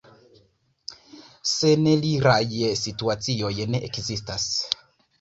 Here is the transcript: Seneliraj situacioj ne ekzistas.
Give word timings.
Seneliraj 1.51 2.41
situacioj 2.83 3.55
ne 3.75 3.87
ekzistas. 3.93 4.53